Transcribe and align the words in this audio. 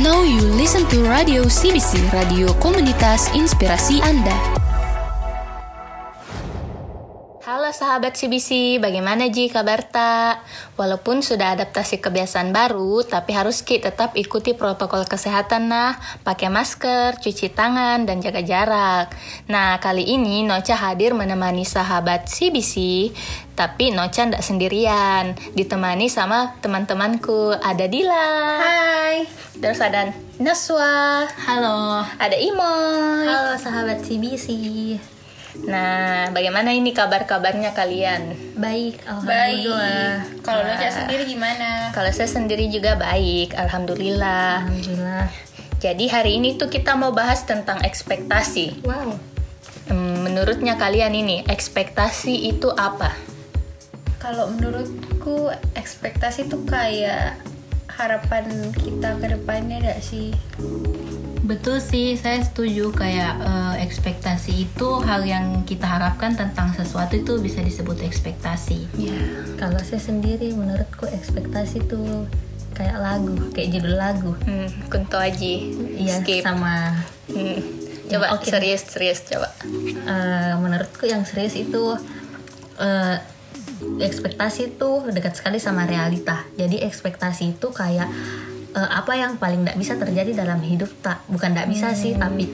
Now 0.00 0.22
you 0.24 0.40
listen 0.56 0.86
to 0.88 1.02
Radio 1.08 1.44
CBC, 1.44 2.12
radio 2.12 2.52
komunitas 2.60 3.28
inspirasi 3.34 4.00
Anda. 4.02 4.59
Halo 7.70 7.86
sahabat 7.86 8.18
CBC, 8.18 8.82
bagaimana 8.82 9.30
Ji 9.30 9.46
kabar 9.46 9.86
tak? 9.86 10.42
Walaupun 10.74 11.22
sudah 11.22 11.54
adaptasi 11.54 12.02
kebiasaan 12.02 12.50
baru, 12.50 13.06
tapi 13.06 13.30
harus 13.30 13.62
Ki 13.62 13.78
tetap 13.78 14.18
ikuti 14.18 14.58
protokol 14.58 15.06
kesehatan 15.06 15.70
nah, 15.70 15.94
pakai 16.26 16.50
masker, 16.50 17.22
cuci 17.22 17.54
tangan, 17.54 18.10
dan 18.10 18.18
jaga 18.18 18.42
jarak. 18.42 19.14
Nah, 19.46 19.78
kali 19.78 20.02
ini 20.02 20.42
Nocha 20.42 20.74
hadir 20.74 21.14
menemani 21.14 21.62
sahabat 21.62 22.26
CBC, 22.26 22.74
tapi 23.54 23.94
Nocha 23.94 24.26
tidak 24.26 24.42
sendirian, 24.42 25.38
ditemani 25.54 26.10
sama 26.10 26.58
teman-temanku. 26.66 27.54
Ada 27.54 27.86
Dila. 27.86 28.30
Hai. 28.66 29.30
Terus 29.62 29.78
ada 29.78 30.10
Naswa. 30.42 31.22
Halo. 31.46 32.02
Ada 32.18 32.34
Imoy. 32.34 33.30
Halo 33.30 33.54
sahabat 33.62 34.02
CBC. 34.02 34.58
Nah, 35.60 36.32
bagaimana 36.32 36.72
ini 36.72 36.96
kabar-kabarnya 36.96 37.76
kalian? 37.76 38.32
Baik, 38.56 39.04
alhamdulillah. 39.04 40.24
Kalau 40.40 40.62
Nah. 40.64 40.76
Noja 40.76 40.88
sendiri 40.88 41.22
gimana? 41.28 41.92
Kalau 41.92 42.10
saya 42.12 42.28
sendiri 42.28 42.72
juga 42.72 42.96
baik, 42.96 43.52
alhamdulillah. 43.56 44.64
Alhamdulillah. 44.64 45.26
Jadi 45.80 46.12
hari 46.12 46.36
ini 46.40 46.60
tuh 46.60 46.68
kita 46.68 46.92
mau 46.96 47.12
bahas 47.12 47.44
tentang 47.44 47.80
ekspektasi. 47.80 48.84
Wow. 48.84 49.16
Hmm, 49.88 50.28
Menurutnya 50.28 50.76
kalian 50.76 51.12
ini 51.16 51.42
ekspektasi 51.44 52.52
itu 52.52 52.68
apa? 52.72 53.16
Kalau 54.20 54.52
menurutku 54.52 55.48
ekspektasi 55.72 56.52
tuh 56.52 56.62
kayak 56.68 57.40
harapan 58.00 58.44
kita 58.72 59.20
ke 59.20 59.26
depannya 59.28 59.76
gak 59.84 60.00
sih? 60.00 60.32
Betul 61.40 61.82
sih, 61.82 62.14
saya 62.14 62.38
setuju 62.40 62.94
kayak 62.94 63.34
eh, 63.42 63.74
ekspektasi 63.82 64.70
itu 64.70 64.88
hal 65.02 65.26
yang 65.26 65.66
kita 65.66 65.82
harapkan 65.82 66.32
tentang 66.32 66.70
sesuatu 66.72 67.18
itu 67.18 67.42
bisa 67.42 67.58
disebut 67.60 68.00
ekspektasi. 68.06 68.86
Ya. 68.94 69.18
Kalau 69.58 69.80
saya 69.82 69.98
sendiri 69.98 70.54
menurutku 70.54 71.10
ekspektasi 71.10 71.90
tuh 71.90 72.30
kayak 72.78 72.96
lagu, 72.96 73.34
kayak 73.50 73.76
judul 73.76 73.98
lagu. 73.98 74.32
Hmm, 74.46 74.68
Kunto 74.88 75.18
Aji. 75.18 75.74
Iya, 75.98 76.22
Skip. 76.22 76.40
sama 76.46 76.96
Hmm. 77.30 77.58
Coba 78.10 78.34
Oke. 78.34 78.50
serius 78.50 78.82
serius 78.90 79.22
coba. 79.22 79.54
eh, 80.06 80.52
menurutku 80.58 81.06
yang 81.06 81.22
serius 81.22 81.54
itu 81.54 81.94
eh, 82.78 83.16
ekspektasi 83.80 84.76
tuh 84.76 85.08
dekat 85.10 85.36
sekali 85.36 85.56
sama 85.56 85.88
realita. 85.88 86.44
Jadi 86.56 86.84
ekspektasi 86.84 87.56
itu 87.56 87.68
kayak 87.72 88.08
eh, 88.76 88.90
apa 88.90 89.12
yang 89.16 89.40
paling 89.40 89.64
tidak 89.64 89.76
bisa 89.80 89.94
terjadi 89.96 90.44
dalam 90.44 90.60
hidup 90.60 90.90
tak 91.00 91.24
bukan 91.26 91.56
tidak 91.56 91.68
bisa 91.72 91.92
sih, 91.96 92.14
tapi 92.16 92.48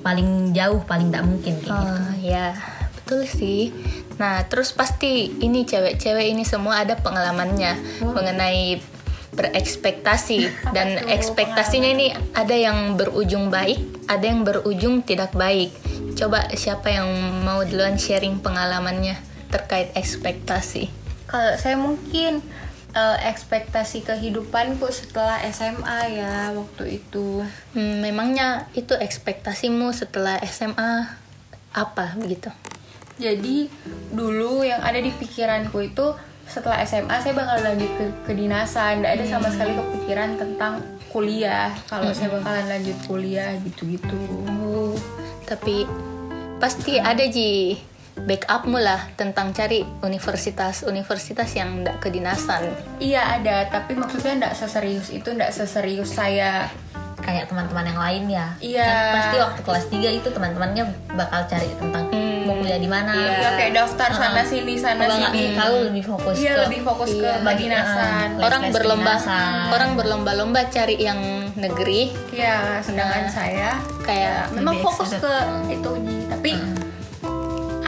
paling 0.00 0.56
jauh, 0.56 0.80
paling 0.84 1.12
tidak 1.12 1.24
mungkin 1.28 1.54
kayak 1.60 1.76
gitu. 1.76 2.00
Oh 2.00 2.14
ya, 2.24 2.46
betul 2.96 3.22
sih. 3.28 3.72
Nah, 4.16 4.44
terus 4.48 4.72
pasti 4.72 5.32
ini 5.40 5.64
cewek-cewek 5.64 6.32
ini 6.32 6.44
semua 6.44 6.84
ada 6.84 6.96
pengalamannya 6.96 7.76
mengenai 8.04 8.80
berekspektasi 9.30 10.50
dan 10.76 11.06
ekspektasinya 11.08 11.90
ini 11.92 12.12
ada 12.34 12.56
yang 12.56 12.96
berujung 12.96 13.48
baik, 13.52 14.08
ada 14.10 14.24
yang 14.24 14.44
berujung 14.44 15.04
tidak 15.04 15.32
baik. 15.36 15.72
Coba 16.16 16.52
siapa 16.52 16.90
yang 16.90 17.08
mau 17.46 17.64
duluan 17.64 17.96
sharing 17.96 18.42
pengalamannya 18.44 19.29
terkait 19.50 19.92
ekspektasi? 19.98 20.88
Kalau 21.30 21.52
saya 21.58 21.76
mungkin 21.78 22.42
eh, 22.94 23.18
ekspektasi 23.30 24.02
kehidupanku 24.06 24.86
setelah 24.90 25.38
SMA 25.50 25.98
ya 26.16 26.54
waktu 26.54 27.02
itu. 27.02 27.42
Hmm, 27.74 28.02
memangnya 28.02 28.66
itu 28.74 28.94
ekspektasimu 28.94 29.94
setelah 29.94 30.38
SMA 30.46 31.06
apa 31.70 32.18
begitu? 32.18 32.50
Jadi 33.20 33.68
dulu 34.10 34.64
yang 34.64 34.80
ada 34.80 34.96
di 34.96 35.12
pikiranku 35.12 35.76
itu 35.84 36.16
setelah 36.50 36.82
SMA 36.82 37.14
saya 37.22 37.30
bakal 37.30 37.62
lanjut 37.62 37.90
ke 37.94 38.04
kedinasan, 38.26 39.04
nggak 39.04 39.22
ada 39.22 39.24
sama 39.28 39.54
sekali 39.54 39.76
kepikiran 39.76 40.34
tentang 40.34 40.82
kuliah. 41.14 41.70
Kalau 41.86 42.10
saya 42.10 42.32
bakalan 42.34 42.66
lanjut 42.66 42.98
kuliah 43.06 43.54
gitu-gitu. 43.62 44.18
Oh, 44.66 44.98
tapi 45.46 45.86
pasti 46.58 46.98
ada 46.98 47.22
ji 47.30 47.78
backupmu 48.20 48.78
lah 48.78 49.00
tentang 49.14 49.50
cari 49.50 49.84
universitas-universitas 50.00 51.50
yang 51.54 51.80
tidak 51.80 51.96
kedinasan. 52.00 52.62
Iya 52.98 53.40
ada, 53.40 53.68
tapi 53.68 53.94
maksudnya 53.94 54.46
nggak 54.46 54.54
seserius 54.54 55.08
itu, 55.08 55.28
nggak 55.28 55.50
seserius 55.50 56.10
saya. 56.10 56.68
Kayak 57.20 57.52
teman-teman 57.52 57.84
yang 57.84 58.00
lain 58.00 58.22
ya. 58.32 58.46
Iya. 58.58 58.88
Kan 58.88 59.12
pasti 59.12 59.36
waktu 59.36 59.60
kelas 59.60 59.84
3 59.92 60.18
itu 60.18 60.28
teman-temannya 60.30 60.84
bakal 61.12 61.44
cari 61.44 61.68
tentang 61.76 62.08
mau 62.48 62.56
kuliah 62.56 62.80
di 62.80 62.88
mana. 62.88 63.12
Iya, 63.12 63.60
kayak 63.60 63.72
daftar 63.76 64.08
sana 64.08 64.40
sini 64.40 64.72
sana 64.74 65.04
Kalau 65.04 65.28
sini. 65.28 65.52
tahu 65.52 65.74
lebih 65.92 66.04
fokus 66.08 66.34
Iya 66.40 66.52
ke 66.56 66.60
lebih 66.64 66.80
fokus 66.80 67.10
ke 67.12 67.20
Iya. 67.20 67.44
kedinasan. 67.44 68.26
Les-les 68.32 68.46
orang 68.48 68.62
berlomba 68.72 69.14
kedinasan. 69.14 69.52
orang 69.68 69.90
berlomba-lomba 69.94 70.60
cari 70.72 70.96
yang 70.96 71.20
negeri 71.60 72.08
Iya, 72.32 72.80
sedangkan 72.80 73.28
saya 73.28 73.76
kayak 74.00 74.56
memang 74.56 74.80
Lebih 74.80 74.86
fokus 74.88 75.10
ke 75.14 75.32
itu 75.68 75.90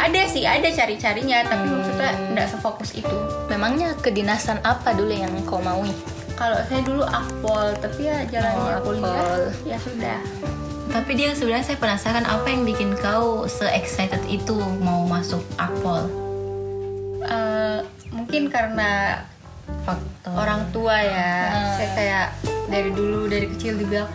ada 0.02 0.22
sih, 0.26 0.42
ada 0.42 0.66
cari-carinya, 0.66 1.46
tapi 1.46 1.66
maksudnya 1.66 2.10
nggak 2.34 2.48
sefokus 2.50 2.90
itu. 2.92 3.16
memangnya 3.46 3.94
kedinasan 3.96 4.58
apa 4.62 4.90
dulu 4.92 5.12
yang 5.12 5.30
kau 5.44 5.60
maui? 5.60 5.92
Kalau 6.34 6.58
saya 6.66 6.82
dulu 6.82 7.04
akpol, 7.04 7.76
tapi 7.78 8.08
ya 8.08 8.24
jalannya 8.26 8.74
Oh, 8.80 8.82
kuliah 8.82 9.06
akpol. 9.14 9.42
ya 9.62 9.76
sudah. 9.78 10.18
Tapi 10.90 11.10
dia 11.14 11.30
sebenarnya 11.32 11.64
saya 11.64 11.78
penasaran 11.78 12.26
apa 12.26 12.46
yang 12.48 12.66
bikin 12.66 12.92
kau 12.96 13.46
se-excited 13.46 14.20
itu 14.26 14.56
mau 14.82 15.06
masuk 15.06 15.40
Akpol. 15.56 16.04
Eh, 17.22 17.78
mungkin 18.10 18.50
karena 18.50 19.22
faktor. 19.86 20.32
orang 20.34 20.68
tua 20.68 20.96
ya 21.00 21.32
saya 21.78 21.88
kayak 21.94 22.26
dari 22.68 22.90
dulu 22.90 23.24
dari 23.24 23.46
kecil 23.48 23.78
dibilang 23.78 24.10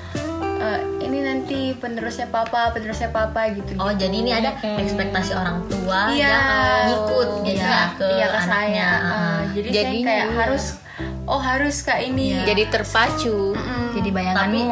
"Eh, 0.57 0.79
ini 1.01 1.19
nanti 1.19 1.59
penerusnya 1.73 2.27
papa 2.27 2.69
penerusnya 2.69 3.09
papa 3.09 3.45
gitu 3.49 3.75
Oh 3.75 3.89
jadi 3.89 4.11
ini 4.11 4.31
ada 4.31 4.51
ekspektasi 4.59 5.31
orang 5.31 5.61
tua 5.65 6.09
Iya. 6.09 6.25
yang 6.25 6.43
eh, 6.43 6.81
ngikut 6.87 7.29
gitu 7.43 7.57
Iya, 7.57 7.69
ya 7.69 7.83
ke 7.93 8.07
iya, 8.11 8.25
ke 8.25 8.37
anaknya. 8.37 8.49
saya. 8.49 8.89
Eh, 8.89 9.39
jadi 9.53 9.67
saya 9.67 9.77
Jadinya 9.77 10.05
kayak 10.07 10.25
iya. 10.25 10.35
harus 10.35 10.63
oh 11.25 11.37
harus 11.39 11.75
kak 11.79 11.99
ini 12.01 12.27
Jadi 12.43 12.63
terpacu. 12.67 13.53
Jadi 13.91 14.09
bayanganmu 14.09 14.67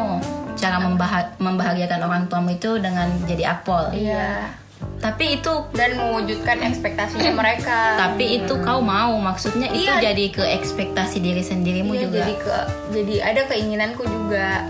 cara 0.54 0.76
membah- 0.78 1.36
membahagiakan 1.36 2.00
orang 2.00 2.22
tuamu 2.26 2.50
itu 2.50 2.76
dengan 2.76 3.06
jadi 3.22 3.54
Akpol. 3.54 3.92
iya 3.92 4.50
Tapi 4.96 5.36
itu 5.36 5.52
dan 5.70 5.92
mewujudkan 5.94 6.56
ekspektasinya 6.62 7.28
mereka 7.34 7.96
tapi 7.98 8.40
itu 8.40 8.56
kau 8.58 8.80
mau 8.80 9.12
maksudnya 9.14 9.68
itu 9.70 9.84
Iya. 9.86 10.00
jadi 10.06 10.24
ke 10.30 10.44
ekspektasi 10.54 11.20
diri 11.20 11.40
sendirimu 11.42 11.92
Iya, 11.92 12.00
juga. 12.02 12.16
jadi 12.18 12.34
ke 12.34 12.56
jadi 12.90 13.14
ada 13.22 13.42
keinginanku 13.46 14.02
juga 14.02 14.64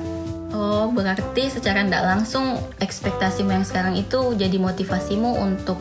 Oh, 0.57 0.89
berarti 0.89 1.43
secara 1.47 1.85
tidak 1.85 2.01
langsung 2.03 2.49
ekspektasimu 2.79 3.53
yang 3.53 3.63
sekarang 3.63 3.93
itu 3.93 4.33
jadi 4.33 4.57
motivasimu 4.57 5.37
untuk 5.37 5.77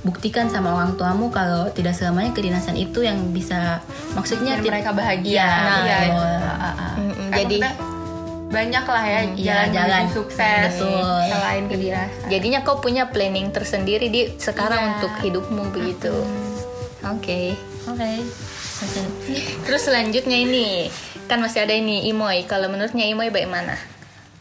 buktikan 0.00 0.48
sama 0.48 0.72
orang 0.72 0.96
tuamu 0.96 1.28
kalau 1.28 1.68
tidak 1.70 1.92
selamanya 1.92 2.32
kedinasan 2.32 2.72
itu 2.74 3.00
yang 3.00 3.20
bisa 3.30 3.84
maksudnya 4.12 4.56
ti- 4.58 4.68
mereka 4.68 4.92
bahagia 4.92 5.44
Iya, 5.44 5.48
Iya. 5.82 5.98
Ah, 6.40 6.56
ah, 6.58 6.74
ah. 6.74 6.92
Kan 7.30 7.36
jadi- 7.42 7.60
banyak 8.46 8.84
lah 8.86 9.04
ya 9.04 9.20
Iya, 9.26 9.34
jalan 9.34 9.68
jalan. 9.72 10.00
menuju 10.04 10.14
sukses 10.14 10.70
Betul. 10.72 11.20
selain 11.26 11.64
kedinasan 11.66 12.30
Jadinya 12.30 12.60
kau 12.62 12.78
punya 12.78 13.04
planning 13.06 13.50
tersendiri 13.50 14.06
di 14.08 14.32
sekarang 14.38 14.78
Iya. 14.78 14.88
untuk 14.94 15.12
hidupmu 15.20 15.62
begitu. 15.70 16.14
Oke. 17.04 17.52
Oke. 17.84 18.10
Terus 19.64 19.82
selanjutnya 19.82 20.38
ini 20.38 20.88
kan 21.24 21.40
masih 21.40 21.64
ada 21.64 21.72
ini 21.72 22.06
Imoy. 22.06 22.44
Kalau 22.44 22.68
menurutnya 22.68 23.04
Imoy 23.04 23.28
bagaimana? 23.28 23.74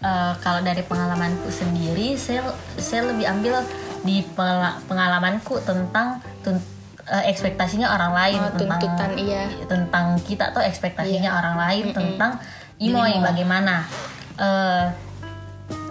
Eh, 0.03 0.33
kalau 0.43 0.59
dari 0.59 0.83
pengalamanku 0.83 1.47
sendiri, 1.47 2.19
saya 2.19 2.43
saya 2.75 3.07
lebih 3.07 3.23
ambil 3.23 3.63
di 4.03 4.19
pengala- 4.35 4.75
pengalamanku 4.83 5.63
tentang 5.63 6.19
tun- 6.43 6.59
eh, 7.07 7.31
ekspektasinya 7.31 7.87
orang 7.87 8.11
lain 8.11 8.39
Oh, 8.43 8.51
tentang 8.51 8.79
tuntutan, 8.83 9.09
iya. 9.15 9.47
tentang 9.63 10.19
kita 10.19 10.51
tuh 10.51 10.59
ekspektasinya 10.59 11.39
orang 11.39 11.55
lain 11.55 11.85
tentang 11.95 12.35
imoy 12.83 13.15
bagaimana. 13.23 13.87
Eh, 14.35 14.85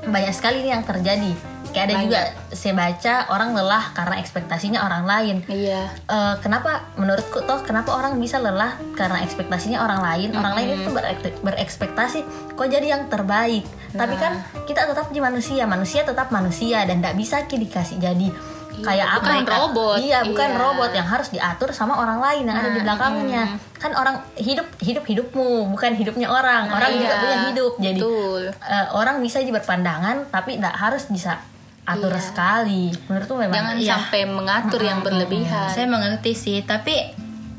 banyak 0.02 0.34
sekali 0.36 0.66
yang 0.68 0.84
terjadi 0.84 1.32
kayak 1.72 1.86
ada 1.88 1.94
juga 1.98 2.20
saya 2.50 2.72
baca 2.72 3.14
orang 3.28 3.50
lelah 3.52 3.84
karena 3.90 4.14
ekspektasinya 4.16 4.80
orang 4.80 5.04
lain 5.04 5.36
Iya. 5.44 5.88
Eh, 6.04 6.34
kenapa 6.38 6.86
menurutku 6.94 7.42
toh 7.42 7.60
kenapa 7.60 7.92
orang 7.92 8.16
bisa 8.16 8.36
lelah 8.36 8.76
karena 8.92 9.20
ekspektasinya 9.20 9.80
orang 9.80 10.00
lain 10.00 10.28
orang 10.32 10.54
lain 10.54 10.68
itu 10.78 10.88
berek- 10.88 11.40
berekspektasi 11.40 12.20
kok 12.52 12.68
jadi 12.68 12.86
yang 12.92 13.02
terbaik 13.08 13.64
tapi 13.92 14.14
kan 14.16 14.40
kita 14.64 14.86
tetap 14.86 15.08
di 15.08 15.20
manusia 15.20 15.64
manusia 15.64 16.00
tetap 16.02 16.28
manusia 16.28 16.84
dan 16.84 17.00
tidak 17.00 17.16
bisa 17.16 17.44
dikasih 17.44 17.98
jadi 17.98 18.28
kayak 18.72 19.04
apa 19.04 19.20
bukan 19.20 19.36
ya, 19.36 19.44
Kak? 19.44 19.58
robot. 19.60 19.96
iya 20.00 20.18
bukan 20.24 20.48
Iya. 20.48 20.58
robot 20.58 20.90
yang 20.92 21.04
harus 21.04 21.28
diatur 21.28 21.70
sama 21.70 21.92
orang 21.92 22.18
lain 22.18 22.48
yang 22.48 22.56
ada 22.56 22.70
di 22.72 22.80
belakangnya 22.80 23.42
kan 23.76 23.92
orang 23.92 24.16
hidup 24.34 24.64
hidup 24.80 25.04
hidupmu 25.04 25.68
bukan 25.68 25.92
hidupnya 25.92 26.24
orang 26.26 26.72
orang 26.72 26.90
juga 26.96 27.12
iya. 27.12 27.20
punya 27.20 27.38
hidup 27.52 27.72
jadi 27.76 28.00
Betul. 28.00 28.42
eh, 28.48 28.86
orang 28.96 29.20
bisa 29.20 29.44
aja 29.44 29.52
berpandangan 29.52 30.16
tapi 30.32 30.56
tidak 30.56 30.72
harus 30.72 31.04
bisa 31.06 31.36
atur 31.82 32.14
Iya. 32.14 32.22
sekali. 32.22 32.94
Menurutku 33.10 33.34
memang 33.34 33.54
Jangan 33.54 33.76
Iya. 33.78 33.90
sampai 33.98 34.20
mengatur 34.24 34.80
yang 34.80 35.00
berlebihan. 35.02 35.66
Saya 35.66 35.90
mengerti 35.90 36.32
sih, 36.32 36.62
tapi 36.62 36.94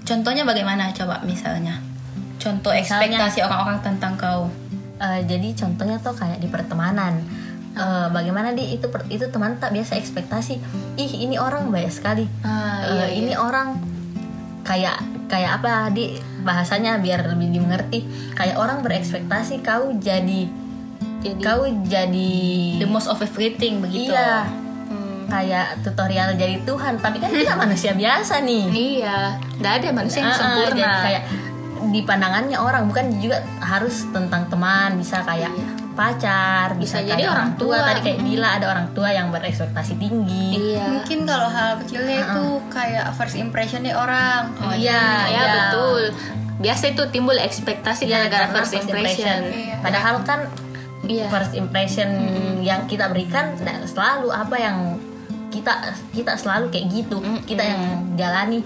contohnya 0.01 0.47
bagaimana 0.47 0.95
coba 0.95 1.19
misalnya? 1.23 1.79
Contoh 2.39 2.71
Misalnya- 2.71 3.19
ekspektasi 3.19 3.39
orang-orang 3.43 3.79
tentang 3.83 4.13
kau. 4.15 4.47
Eh, 4.99 5.19
jadi 5.27 5.47
contohnya 5.53 5.99
tuh 5.99 6.15
kayak 6.15 6.39
di 6.39 6.47
pertemanan. 6.47 7.19
Eh, 7.73 8.07
bagaimana 8.11 8.53
di? 8.53 8.77
Itu 8.77 8.87
itu 9.09 9.25
teman 9.27 9.57
tak 9.57 9.73
biasa 9.73 9.97
ekspektasi. 9.97 10.61
Ih 10.95 11.11
ini 11.19 11.35
orang 11.35 11.67
banyak 11.67 11.91
sekali. 11.91 12.23
Eh, 12.23 12.81
iya, 12.87 13.05
ini 13.11 13.33
orang 13.33 13.75
kayak 14.63 15.01
kayak 15.27 15.59
apa 15.59 15.91
di? 15.91 16.15
Bahasanya 16.43 16.99
biar 16.99 17.23
lebih 17.25 17.49
dimengerti. 17.49 18.03
Kayak 18.35 18.59
orang 18.59 18.83
berekspektasi 18.83 19.63
kau 19.63 19.95
jadi 19.95 20.47
Jadi 21.23 21.39
kau 21.39 21.63
jadi 21.83 22.33
The 22.77 22.85
most 22.85 23.07
of 23.07 23.17
everything 23.17 23.79
begitu. 23.79 24.11
iya 24.11 24.43
hmm, 24.43 25.25
kayak 25.25 25.81
tutorial 25.81 26.35
jadi 26.35 26.59
Tuhan 26.61 26.99
tapi 26.99 27.17
kan 27.17 27.31
kita 27.31 27.55
manusia 27.63 27.91
biasa 27.91 28.43
nih 28.43 28.63
iya, 28.69 29.39
nggak 29.57 29.73
ada 29.73 29.87
manusia 29.93 30.19
yang 30.21 30.35
sempurna. 30.35 30.67
jadi 30.69 30.83
kayak 31.01 31.23
di 31.85 31.99
pandangannya 32.01 32.55
orang 32.55 32.83
bukan 32.85 33.05
juga 33.17 33.39
harus 33.59 34.07
tentang 34.09 34.47
teman 34.47 34.95
bisa 34.95 35.19
kayak 35.21 35.51
pacar 35.93 36.73
bisa, 36.75 36.99
Bisa 36.99 37.07
jadi 37.07 37.23
orang 37.25 37.53
tua. 37.53 37.77
tadi 37.85 38.01
kayak 38.01 38.19
Dila 38.19 38.49
ada 38.51 38.65
orang 38.67 38.87
tua 38.91 39.09
yang 39.09 39.29
berekspektasi 39.29 39.93
tinggi 39.95 40.73
Iya. 40.73 40.89
Mungkin 40.89 41.23
kalau 41.23 41.45
hal 41.47 41.77
kecilnya 41.79 42.17
itu 42.25 42.43
kayak 42.67 43.13
first 43.13 43.35
impression 43.35 43.81
nih 43.81 43.93
orang. 43.93 44.49
Oh, 44.57 44.73
iya, 44.73 45.01
ya 45.23 45.29
iya. 45.29 45.43
betul. 45.69 46.03
Biasa 46.59 46.83
itu 46.89 47.03
timbul 47.09 47.37
ekspektasi 47.37 48.05
Iya, 48.05 48.25
gara-gara 48.25 48.41
karena 48.43 48.57
first 48.57 48.73
impression. 48.75 49.39
Iya. 49.45 49.75
padahal 49.79 50.15
kan 50.23 50.39
Iya. 51.03 51.27
first 51.27 51.51
impression 51.51 52.07
yang 52.63 52.87
kita 52.87 53.11
berikan 53.11 53.59
nah, 53.59 53.83
selalu 53.83 54.31
apa 54.31 54.55
yang 54.55 54.77
kita 55.51 55.93
kita 56.15 56.33
selalu 56.39 56.71
kayak 56.73 56.87
gitu. 56.89 57.19
Kita 57.45 57.61
yang 57.61 57.81
jalani 58.15 58.63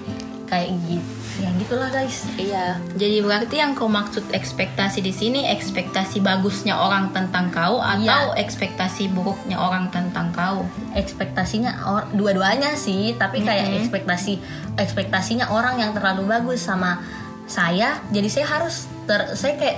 kayak 0.47 0.71
gitu 0.87 1.17
ya 1.37 1.49
gitulah 1.61 1.89
guys. 1.93 2.25
Iya. 2.37 2.81
Jadi 2.97 3.21
berarti 3.21 3.55
yang 3.61 3.77
kau 3.77 3.85
maksud 3.85 4.25
ekspektasi 4.33 5.05
di 5.05 5.13
sini 5.13 5.45
ekspektasi 5.53 6.21
bagusnya 6.21 6.73
orang 6.73 7.13
tentang 7.13 7.53
kau 7.53 7.77
atau 7.77 8.33
ekspektasi 8.33 9.13
buruknya 9.13 9.57
orang 9.57 9.93
tentang 9.93 10.33
kau? 10.33 10.65
ekspektasinya 10.97 11.85
or- 11.85 12.09
dua-duanya 12.17 12.73
sih 12.73 13.13
tapi 13.13 13.45
kayak 13.45 13.85
ekspektasi 13.85 14.41
ekspektasinya 14.81 15.53
orang 15.53 15.77
yang 15.77 15.91
terlalu 15.93 16.25
bagus 16.25 16.65
sama 16.65 17.05
saya. 17.45 18.01
Jadi 18.09 18.27
saya 18.33 18.47
harus 18.49 18.89
ter 19.05 19.37
saya 19.37 19.55
kayak 19.55 19.77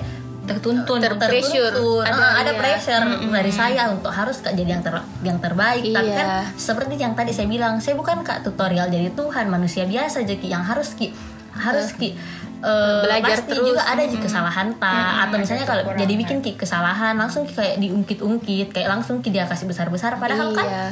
Tertuntun. 0.50 0.98
ter 0.98 1.14
pressure. 1.14 1.72
tertuntun. 1.72 2.04
Ada, 2.04 2.16
Ah, 2.16 2.34
ada 2.40 2.52
iya. 2.52 2.58
pressure 2.58 3.04
dari 3.30 3.52
saya 3.52 3.82
untuk 3.88 4.10
harus 4.10 4.38
kak 4.40 4.54
jadi 4.54 4.70
yang 4.72 4.82
ter 4.82 4.96
yang 5.22 5.38
terbaik 5.38 5.84
tapi 5.86 6.08
Iya. 6.08 6.18
kan 6.18 6.28
seperti 6.54 6.94
yang 6.96 7.14
tadi 7.14 7.30
saya 7.30 7.46
bilang 7.46 7.78
saya 7.78 7.94
bukan 7.94 8.22
kak 8.22 8.42
tutorial 8.42 8.88
jadi 8.88 9.12
Tuhan 9.12 9.46
manusia 9.48 9.84
biasa 9.84 10.22
jadi 10.22 10.46
yang 10.50 10.62
harus 10.62 10.94
ki 10.94 11.14
harus 11.52 11.94
ki 11.94 12.14
eh, 12.60 13.02
Belajar 13.02 13.40
pasti 13.40 13.52
terus. 13.52 13.66
juga 13.66 13.82
ada 13.84 14.04
ji 14.04 14.18
kesalahan 14.18 14.68
tak 14.76 15.16
atau 15.24 15.38
misalnya 15.38 15.64
kalau 15.64 15.84
jadi 15.94 16.14
bikin 16.14 16.38
ki 16.40 16.56
kesalahan 16.56 17.16
langsung 17.16 17.44
ki 17.44 17.54
kayak 17.54 17.78
diungkit-ungkit 17.78 18.68
kayak 18.70 18.90
langsung 18.90 19.20
ki 19.20 19.30
dia 19.30 19.44
kasih 19.44 19.64
besar-besar 19.66 20.18
padahal 20.18 20.52
kan 20.52 20.66
iya. 20.66 20.86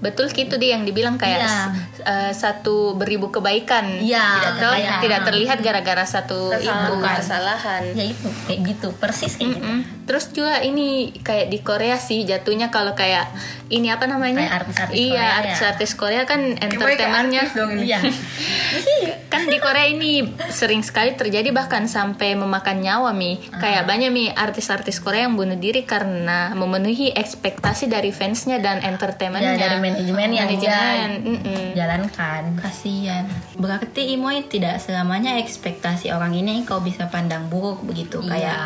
Betul 0.00 0.28
gitu 0.28 0.56
dia 0.56 0.74
yang 0.74 0.82
dibilang 0.82 1.14
kayak 1.14 1.38
Iya. 1.38 1.46
s- 1.46 1.68
eh, 2.02 2.32
satu 2.32 2.92
beribu 2.94 3.28
kebaikan 3.28 4.00
Iya, 4.00 4.24
tidak, 4.34 4.54
ter- 4.58 4.72
kayak- 4.74 5.00
tidak 5.00 5.20
terlihat 5.24 5.58
gara-gara 5.60 6.04
satu 6.04 6.50
itu 6.52 6.64
Kesalahan. 6.64 7.16
kesalahan. 7.16 7.82
ya 7.92 8.04
itu 8.06 8.26
kayak 8.42 8.60
gitu 8.66 8.88
persis 8.94 9.32
kayak 9.34 9.50
gitu 9.52 9.68
Mm. 9.70 9.80
Terus 10.02 10.24
juga 10.32 10.58
ini 10.58 10.88
kayak 11.16 11.46
di 11.46 11.58
Korea 11.60 11.94
sih 11.96 12.24
jatuhnya 12.24 12.66
kalau 12.68 12.92
kayak 12.92 13.30
ini 13.68 13.86
apa 13.86 14.04
namanya? 14.04 14.42
Kayak 14.42 14.56
artis-artis 14.58 14.96
iya, 14.96 15.06
Korea 15.06 15.22
ya. 15.22 15.38
artis-artis 15.38 15.90
Korea 15.94 16.22
kan 16.24 16.40
Kayak 16.48 16.64
entertainmentnya 16.66 17.40
artis 17.42 17.54
dong 17.54 17.70
ini. 17.72 17.82
iya 17.86 17.98
kan 19.30 19.46
di 19.46 19.58
Korea 19.58 19.86
ini 19.86 20.12
sering 20.48 20.80
sekali 20.80 21.14
terjadi 21.14 21.50
bahkan 21.50 21.86
sampai 21.86 22.34
memakan 22.34 22.80
nyawa 22.80 23.10
mi 23.12 23.38
kayak 23.52 23.84
banyak 23.84 24.10
mi 24.10 24.24
artis-artis 24.28 24.98
Korea 24.98 25.26
yang 25.26 25.36
bunuh 25.36 25.54
diri 25.56 25.84
karena 25.84 26.50
memenuhi 26.52 27.12
ekspektasi 27.12 27.86
dari 27.86 28.10
fansnya 28.10 28.58
dan 28.58 28.78
ya 28.78 28.90
entertainmentnya 28.90 29.54
dari 29.56 29.78
manajemen 29.92 30.30
yang 30.30 30.48
dia 30.48 30.70
manajemen 30.70 31.10
mm-mm. 31.36 31.62
jalankan 31.72 32.42
Kasihan. 32.54 33.24
Berarti 33.54 34.02
Imoy 34.10 34.42
tidak 34.44 34.78
selamanya 34.78 35.36
ekspektasi 35.36 36.10
orang 36.10 36.32
ini 36.32 36.62
kau 36.62 36.78
bisa 36.78 37.06
pandang 37.06 37.46
buruk 37.46 37.82
begitu 37.82 38.20
Iya. 38.20 38.28
kayak 38.28 38.58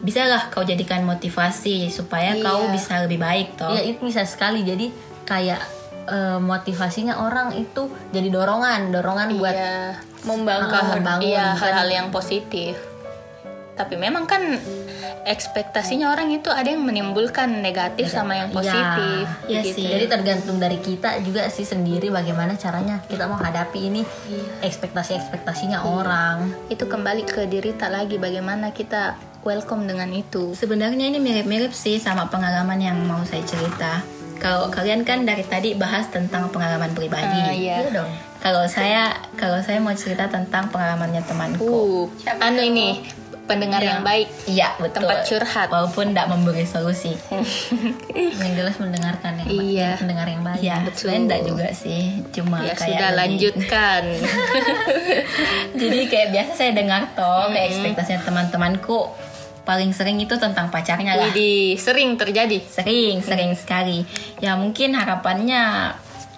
bisa 0.00 0.24
lah 0.24 0.48
kau 0.48 0.62
jadikan 0.62 1.02
motivasi 1.02 1.88
supaya 1.88 2.32
Iya. 2.32 2.42
kau 2.42 2.68
bisa 2.68 3.00
lebih 3.00 3.18
baik 3.18 3.54
toh. 3.54 3.70
ya 3.70 3.80
itu 3.80 4.00
bisa 4.00 4.22
sekali 4.22 4.62
jadi 4.62 4.88
kayak 5.24 5.60
eh, 6.06 6.38
motivasinya 6.38 7.20
orang 7.20 7.54
itu 7.54 7.86
jadi 8.10 8.28
dorongan 8.28 8.90
dorongan 8.90 9.28
buat 9.36 9.54
iya 9.54 9.94
Membangun. 10.20 11.00
membangun 11.00 11.24
iya 11.24 11.54
hal-hal 11.54 11.88
yang 11.88 12.08
positif 12.10 12.76
tapi 13.72 13.96
memang 13.96 14.28
kan 14.28 14.42
ekspektasinya 15.22 16.08
orang 16.08 16.30
itu 16.30 16.48
ada 16.48 16.66
yang 16.66 16.80
menimbulkan 16.80 17.60
negatif 17.60 18.08
sama 18.08 18.34
yang 18.34 18.48
Iya. 18.48 18.56
positif 18.56 19.24
Iya 19.46 19.60
gitu. 19.62 19.76
sih. 19.76 19.86
Jadi 19.88 20.06
tergantung 20.06 20.56
dari 20.56 20.78
kita 20.78 21.20
juga 21.20 21.46
sih 21.46 21.64
sendiri 21.64 22.08
bagaimana 22.08 22.54
caranya 22.54 23.00
kita 23.04 23.24
mau 23.24 23.36
hadapi 23.36 23.80
ini 23.82 24.02
ekspektasi-ekspektasinya 24.60 25.82
orang. 25.82 26.52
itu 26.66 26.84
kembali 26.84 27.22
ke 27.24 27.44
diri 27.44 27.72
tak 27.72 27.90
lagi 27.90 28.16
bagaimana 28.16 28.70
kita 28.70 29.14
welcome 29.40 29.84
dengan 29.84 30.08
itu 30.08 30.52
Sebenarnya 30.52 31.06
ini 31.06 31.18
mirip-mirip 31.18 31.72
sih 31.72 31.96
sama 31.96 32.26
pengalaman 32.26 32.76
yang 32.76 32.96
mau 33.02 33.20
saya 33.22 33.42
cerita. 33.42 34.00
Kalau 34.36 34.68
kalian 34.68 35.04
kan 35.04 35.22
dari 35.22 35.44
tadi 35.44 35.76
bahas 35.76 36.08
tentang 36.08 36.48
pengalaman 36.48 36.88
pribadi. 36.90 37.28
Ah, 37.36 37.52
iya. 37.52 37.74
Iya 37.84 37.92
dong. 37.92 38.10
Kalau 38.40 38.64
saya 38.64 39.12
kalau 39.36 39.60
saya 39.60 39.76
mau 39.78 39.92
cerita 39.92 40.24
tentang 40.26 40.68
pengalamannya 40.68 41.20
temanku. 41.22 41.60
uh 41.60 42.04
anu 42.40 42.60
ini 42.62 43.04
pendengar 43.50 43.80
yang 43.80 44.00
baik 44.00 44.30
Iya, 44.46 44.68
betul. 44.76 45.02
Tempat 45.02 45.18
curhat. 45.24 45.68
Walaupun 45.68 46.04
tidak 46.10 46.26
memberi 46.26 46.64
solusi. 46.64 47.12
Yang 48.40 48.52
jelas 48.56 48.76
mendengarkan 48.76 49.32
yang 49.36 49.48
Iya. 49.50 49.90
pendengar 49.96 50.26
yang 50.26 50.40
baik. 50.40 50.60
Iya, 50.60 50.76
sebenarnya 50.90 51.20
enggak 51.20 51.42
juga 51.44 51.68
sih. 51.72 52.02
Cuma 52.30 52.56
ya 52.60 52.72
kayak 52.72 52.80
sudah 52.80 53.08
lebih- 53.08 53.18
lanjutkan 53.20 54.02
Jadi 55.80 55.98
kayak 56.06 56.28
biasa 56.30 56.50
saya 56.54 56.72
dengar 56.72 57.10
toh 57.12 57.48
kayak 57.48 57.66
ekspektasinya 57.70 58.20
teman-temanku 58.22 58.98
paling 59.62 59.92
sering 59.92 60.18
itu 60.18 60.34
tentang 60.34 60.66
pacarnya 60.68 61.14
lah. 61.14 61.28
Widih, 61.28 61.76
sering 61.76 62.16
terjadi 62.16 62.58
Sering, 62.64 63.20
sering 63.20 63.52
sekali. 63.54 64.02
Ya 64.38 64.56
mungkin 64.56 64.94
harapannya 64.94 65.94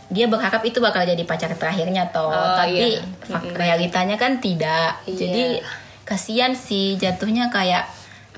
dia 0.06 0.28
berharap 0.28 0.60
itu 0.60 0.76
bakal 0.76 1.02
jadi 1.02 1.24
pacar 1.24 1.56
terakhirnya 1.56 2.04
toh. 2.06 2.28
Oh, 2.28 2.56
Tapi 2.58 3.00
iya. 3.00 3.38
realitanya 3.54 4.16
kan 4.16 4.36
tidak. 4.36 5.00
Iya. 5.06 5.16
Jadi 5.16 5.42
kasihan 6.02 6.52
sih 6.52 6.96
jatuhnya 6.96 7.48
kayak 7.48 7.86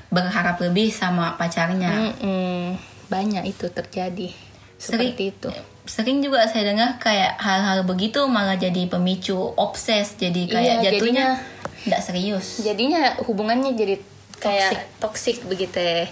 berharap 0.07 0.57
lebih 0.59 0.89
sama 0.89 1.33
pacarnya. 1.35 2.13
Mm-mm, 2.13 2.77
banyak 3.05 3.45
itu 3.45 3.67
terjadi 3.67 4.29
Sering- 4.75 5.13
seperti 5.13 5.23
itu 5.31 5.49
Sering 5.85 6.17
juga 6.17 6.49
saya 6.49 6.65
dengar 6.65 6.97
kayak 6.97 7.37
hal-hal 7.37 7.85
begitu 7.85 8.25
malah 8.25 8.57
jadi 8.57 8.89
pemicu 8.89 9.37
obses. 9.53 10.17
Jadi 10.17 10.49
kayak 10.49 10.81
Iya, 10.81 10.97
jatuhnya 10.97 11.37
tidak 11.85 12.01
serius. 12.01 12.57
jadinya 12.59 13.13
hubungannya 13.21 13.77
jadi 13.77 14.01
kayak 14.35 14.97
toksik 14.97 15.45
begitu 15.45 15.77
ya. 15.77 16.09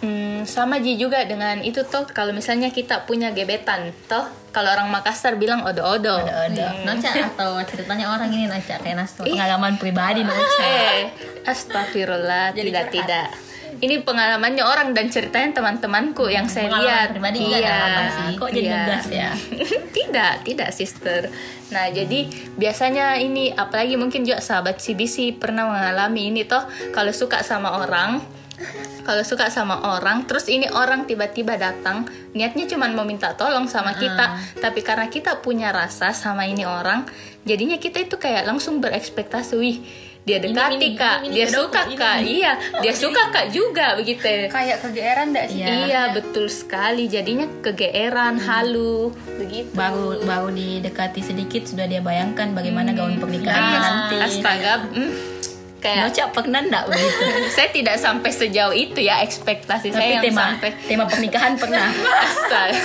Hmm, 0.00 0.48
sama 0.48 0.80
Ji 0.80 0.96
juga 0.96 1.28
dengan 1.28 1.60
itu 1.60 1.84
toh 1.84 2.08
kalau 2.08 2.32
misalnya 2.32 2.72
kita 2.72 3.04
punya 3.04 3.36
gebetan 3.36 3.92
toh 4.08 4.24
kalau 4.48 4.72
orang 4.72 4.88
Makassar 4.88 5.36
bilang 5.36 5.60
odo-odo 5.60 6.24
Ada-ada. 6.24 6.88
Noca 6.88 7.10
atau 7.12 7.60
ceritanya 7.68 8.08
orang 8.08 8.32
ini 8.32 8.48
Noca 8.48 8.80
kayak 8.80 8.96
Nasto. 8.96 9.28
Pengalaman 9.28 9.76
pribadi 9.76 10.24
Nocha. 10.24 10.64
eh 10.64 11.12
astagfirullah 11.44 12.56
Jadi 12.56 12.72
tidak 12.72 12.84
curhat. 12.88 12.96
tidak 12.96 13.28
ini 13.80 13.96
pengalamannya 14.04 14.60
orang 14.60 14.92
dan 14.92 15.08
ceritanya 15.08 15.56
teman-temanku 15.56 16.28
yang 16.28 16.44
saya 16.50 16.68
Pengalaman 16.68 16.84
lihat 16.84 17.08
pribadi 17.16 17.38
iya 17.48 17.80
sih? 18.12 18.32
Kok 18.36 18.50
jadi 18.52 18.68
iya. 18.68 18.76
ngegas 18.76 19.06
ya? 19.08 19.30
tidak 19.96 20.32
tidak 20.44 20.70
sister 20.74 21.20
nah 21.70 21.86
jadi 21.86 22.26
biasanya 22.58 23.20
ini 23.22 23.54
apalagi 23.54 23.94
mungkin 23.94 24.26
juga 24.26 24.42
sahabat 24.42 24.82
CBC 24.82 25.38
pernah 25.38 25.70
mengalami 25.70 26.34
ini 26.34 26.42
toh 26.42 26.66
kalau 26.90 27.14
suka 27.14 27.46
sama 27.46 27.78
orang 27.78 28.18
kalau 29.10 29.26
suka 29.26 29.50
sama 29.50 29.82
orang 29.90 30.22
terus 30.22 30.46
ini 30.46 30.70
orang 30.70 31.02
tiba-tiba 31.02 31.58
datang 31.58 32.06
niatnya 32.30 32.70
cuma 32.70 32.86
mau 32.86 33.02
minta 33.02 33.34
tolong 33.34 33.66
sama 33.66 33.98
kita. 33.98 34.38
Tapi 34.62 34.86
karena 34.86 35.10
kita 35.10 35.42
punya 35.42 35.74
rasa 35.74 36.14
sama 36.14 36.46
ini 36.46 36.62
orang 36.62 37.10
jadinya 37.42 37.74
kita 37.74 38.06
itu 38.06 38.14
kayak 38.14 38.46
langsung 38.46 38.78
berekspektasi 38.78 39.58
wih 39.58 39.78
dia 40.20 40.36
dekati 40.36 40.76
ini, 40.76 40.88
kak. 40.94 41.24
ini, 41.24 41.26
ini, 41.26 41.34
dia 41.34 41.46
ini, 41.48 41.56
suka 41.56 41.80
ini, 41.88 41.96
kak. 41.96 42.16
iya 42.22 42.52
dia 42.84 42.94
suka 42.94 43.22
kak 43.32 43.46
juga 43.50 43.96
begitu. 43.96 44.22
Kayak 44.46 44.78
kegeeran 44.84 45.26
nggak 45.32 45.46
sih 45.48 45.64
iya 45.64 46.12
betul 46.14 46.46
sekali. 46.46 47.08
Jadinya 47.10 47.48
kegeeran 47.64 48.38
halu 48.38 49.10
begitu. 49.40 49.72
Baru 49.74 50.22
baru 50.22 50.54
didekati 50.54 51.24
sedikit 51.24 51.66
sudah 51.66 51.88
dia 51.88 51.98
bayangkan 51.98 52.52
bagaimana 52.52 52.94
gaun 52.94 53.18
pernikahannya 53.18 53.74
Ah, 53.74 53.82
nanti. 53.82 54.16
astaga. 54.22 54.74
Hmm, 54.92 55.10
kayak 55.80 56.06
Noca 56.06 56.24
pernah 56.30 56.60
enggak 56.60 56.84
begitu 56.86 57.22
saya 57.56 57.68
tidak 57.72 57.96
sampai 57.96 58.30
sejauh 58.30 58.70
itu 58.70 59.00
ya 59.00 59.24
ekspektasi 59.24 59.88
tapi 59.88 59.96
saya 59.96 60.12
yang 60.20 60.24
tema 60.24 60.42
sampai. 60.54 60.70
tema 60.84 61.04
pernikahan 61.08 61.52
pernah. 61.56 61.88
Astaga. 62.28 62.80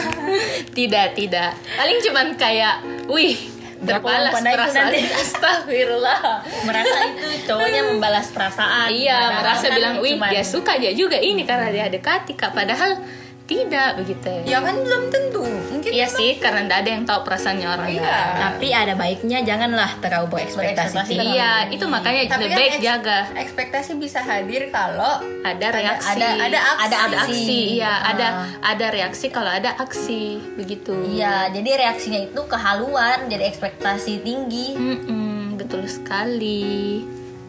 tidak 0.71 1.07
tidak. 1.13 1.51
Paling 1.75 1.97
cuman 2.01 2.27
kayak 2.35 2.75
wih 3.05 3.35
terbalas 3.75 4.31
perasaan. 4.33 4.87
nanti? 4.89 4.99
astagfirullah. 5.21 6.21
Merasa 6.63 6.97
itu 7.11 7.27
cowoknya 7.45 7.81
membalas 7.85 8.27
perasaan 8.31 8.87
iya 8.89 9.37
merasa 9.37 9.67
bilang 9.69 9.99
wih 9.99 10.15
cuman- 10.15 10.31
dia 10.31 10.41
suka 10.41 10.79
dia 10.79 10.95
juga 10.95 11.19
ini 11.19 11.43
karena 11.43 11.69
dia 11.69 11.85
dekati 11.91 12.33
kak. 12.33 12.55
Padahal 12.55 12.97
tidak 13.45 14.01
begitu. 14.01 14.41
Ya 14.43 14.57
kan 14.57 14.73
belum 14.73 15.03
tentu. 15.07 15.45
Mungkin 15.45 15.91
iya 15.93 16.09
sih 16.09 16.41
karena 16.41 16.65
tidak 16.65 16.77
ada 16.81 16.89
yang 16.89 17.03
tahu 17.05 17.19
perasaannya 17.21 17.67
orang 17.67 17.89
Iya. 17.93 18.17
tapi 18.41 18.67
ada 18.73 18.93
baiknya 18.95 19.45
janganlah 19.45 19.91
terlalu 20.01 20.27
berekspektasi. 20.33 21.13
Iya 21.13 21.69
itu 21.69 21.85
makanya 21.85 22.25
tapi 22.25 22.41
lebih 22.41 22.49
kan 22.49 22.57
baik 22.57 22.73
eks- 22.73 22.81
jaga. 22.81 23.19
ekspektasi 23.37 23.91
bisa 23.95 24.19
hadir 24.19 24.73
kalau 24.73 25.21
ada 25.45 25.67
reaksi. 25.69 26.09
ada 26.17 26.27
ada 26.41 26.59
aksi, 26.59 26.81
ada 26.81 26.97
ada 26.97 27.17
aksi 27.21 27.59
iya. 27.77 27.85
Ah. 27.85 27.99
ada 28.09 28.27
ada 28.65 28.85
reaksi 28.89 29.25
kalau 29.29 29.51
ada 29.51 29.77
aksi 29.77 30.41
begitu. 30.57 30.97
Iya, 31.05 31.53
jadi 31.53 31.85
reaksinya 31.85 32.25
itu 32.25 32.41
kehaluan, 32.49 33.29
jadi 33.29 33.45
ekspektasi 33.45 34.25
tinggi. 34.25 34.73
Mm-mm, 34.73 35.53
betul 35.55 35.85
sekali. 35.85 37.05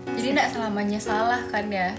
Jadi 0.07 0.29
nggak 0.29 0.53
selamanya 0.53 1.01
salah 1.01 1.41
kan 1.49 1.67
ya 1.67 1.97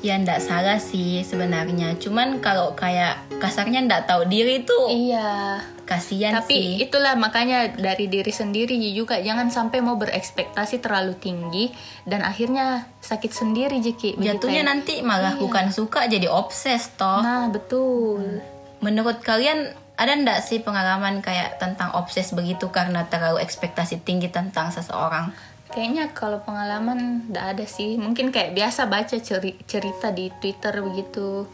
ya 0.00 0.16
ndak 0.16 0.40
salah 0.40 0.80
sih 0.80 1.20
sebenarnya 1.20 1.96
cuman 2.00 2.40
kalau 2.40 2.72
kayak 2.72 3.20
kasarnya 3.36 3.84
ndak 3.84 4.08
tahu 4.08 4.24
diri 4.28 4.64
tuh 4.64 4.88
iya 4.88 5.60
kasihan 5.90 6.38
Tapi 6.38 6.54
sih 6.54 6.66
itulah 6.86 7.18
makanya 7.18 7.74
dari 7.74 8.06
diri 8.06 8.30
sendiri 8.30 8.78
juga 8.94 9.18
jangan 9.18 9.50
sampai 9.50 9.82
mau 9.82 9.98
berekspektasi 9.98 10.78
terlalu 10.78 11.18
tinggi 11.18 11.74
dan 12.06 12.22
akhirnya 12.22 12.86
sakit 13.02 13.34
sendiri 13.34 13.82
Jiki. 13.82 14.14
Jatuhnya 14.22 14.62
ya. 14.62 14.70
nanti 14.70 15.02
malah 15.02 15.34
bukan 15.34 15.74
suka 15.74 16.06
jadi 16.06 16.30
obses 16.30 16.94
toh 16.94 17.18
Nah, 17.26 17.50
betul. 17.50 18.38
menurut 18.78 19.18
kalian 19.26 19.74
ada 19.98 20.16
ndak 20.16 20.40
sih 20.46 20.62
pengalaman 20.62 21.20
kayak 21.20 21.58
tentang 21.58 21.92
obses 21.92 22.32
begitu 22.32 22.70
karena 22.70 23.04
terlalu 23.10 23.42
ekspektasi 23.42 24.00
tinggi 24.00 24.30
tentang 24.30 24.70
seseorang 24.70 25.34
Kayaknya 25.70 26.10
kalau 26.10 26.42
pengalaman 26.42 27.30
nggak 27.30 27.46
ada 27.56 27.64
sih. 27.66 27.94
Mungkin 27.94 28.34
kayak 28.34 28.58
biasa 28.58 28.90
baca 28.90 29.16
ceri- 29.22 29.58
cerita 29.70 30.10
di 30.10 30.30
Twitter 30.42 30.74
begitu. 30.82 31.46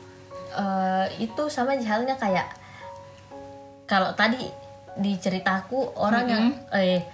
Eh, 0.57 1.29
itu 1.29 1.53
sama 1.53 1.77
halnya 1.77 2.17
kayak 2.17 2.49
kalau 3.85 4.17
tadi 4.17 4.41
di 4.97 5.13
ceritaku 5.21 5.93
orang 6.01 6.25
yang 6.27 6.45
eh 6.73 7.05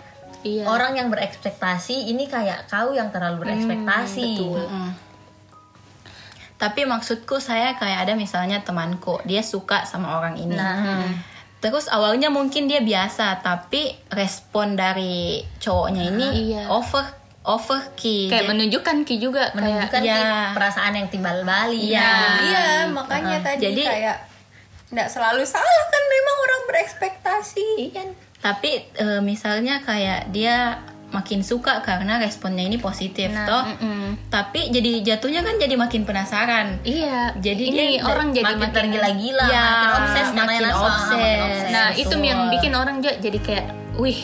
Iya. 0.43 0.67
orang 0.67 0.99
yang 0.99 1.07
berekspektasi 1.07 2.11
ini 2.11 2.27
kayak 2.27 2.67
kau 2.67 2.91
yang 2.91 3.15
terlalu 3.15 3.47
berekspektasi. 3.47 4.43
Mm. 4.43 4.91
Tapi 6.59 6.83
maksudku 6.83 7.39
saya 7.39 7.79
kayak 7.79 8.07
ada 8.07 8.15
misalnya 8.19 8.59
temanku, 8.63 9.23
dia 9.23 9.43
suka 9.43 9.87
sama 9.87 10.19
orang 10.19 10.35
ini. 10.39 10.59
Terus 11.63 11.87
awalnya 11.87 12.27
mungkin 12.27 12.67
dia 12.67 12.83
biasa, 12.83 13.39
tapi 13.39 13.95
respon 14.11 14.75
dari 14.75 15.47
cowoknya 15.63 16.03
ini 16.11 16.29
iya. 16.51 16.67
over 16.67 17.07
over 17.47 17.95
key. 17.95 18.27
Kayak 18.27 18.51
menunjukkan 18.51 19.07
Ki 19.07 19.23
juga 19.23 19.51
kayak 19.51 19.57
menunjukkan 19.57 20.01
ya. 20.03 20.15
nih 20.15 20.25
perasaan 20.59 20.93
yang 20.99 21.09
timbal 21.11 21.47
balik. 21.47 21.79
Iya. 21.79 22.03
Nah, 22.03 22.35
iya 22.43 22.67
makanya 22.91 23.39
tadi 23.43 23.63
Jadi- 23.71 23.87
kayak 23.87 24.17
nggak 24.93 25.09
selalu 25.09 25.43
salah 25.49 25.85
kan 25.89 26.05
memang 26.05 26.37
orang 26.45 26.63
berekspektasi 26.69 27.69
Iya. 27.81 28.13
tapi 28.45 28.85
eh, 28.93 29.21
misalnya 29.25 29.81
kayak 29.81 30.29
dia 30.29 30.85
makin 31.13 31.41
suka 31.41 31.81
karena 31.81 32.17
responnya 32.17 32.63
ini 32.63 32.77
positif 32.77 33.29
Nah, 33.29 33.45
toh. 33.45 33.63
mm-mm. 33.69 34.17
Tapi 34.27 34.69
jadi 34.69 34.91
jatuhnya 35.05 35.41
kan 35.41 35.57
jadi 35.57 35.75
makin 35.75 36.03
penasaran. 36.03 36.81
Iya. 36.83 37.37
Jadi 37.37 37.63
ini 37.67 37.85
dia 37.95 38.03
orang 38.03 38.33
jadi 38.33 38.49
makin 38.49 38.59
makin 38.59 38.73
tergila-gila, 38.73 39.47
Ya, 39.47 39.63
makin 39.63 39.89
obses 39.95 40.29
makin 40.33 40.63
obses. 40.71 41.55
Nah, 41.69 41.89
itu 41.93 42.09
betul. 42.11 42.25
yang 42.25 42.41
bikin 42.49 42.73
orang 42.73 42.97
jadi 42.99 43.39
kayak, 43.39 43.67
wih, 43.95 44.21